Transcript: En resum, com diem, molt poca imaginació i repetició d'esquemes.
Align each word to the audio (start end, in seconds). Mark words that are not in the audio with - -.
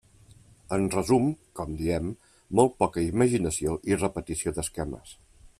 En 0.77 0.87
resum, 0.95 1.27
com 1.59 1.75
diem, 1.83 2.09
molt 2.61 2.75
poca 2.85 3.07
imaginació 3.11 3.79
i 3.93 4.03
repetició 4.03 4.59
d'esquemes. 4.61 5.17